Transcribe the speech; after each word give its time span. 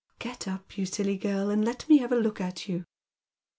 "Get 0.17 0.47
up, 0.47 0.79
you 0.79 0.87
silly 0.87 1.15
girl, 1.15 1.51
and 1.51 1.63
let 1.63 1.87
me 1.87 1.99
have 1.99 2.11
a 2.11 2.15
look 2.15 2.41
at 2.41 2.67
you." 2.67 2.85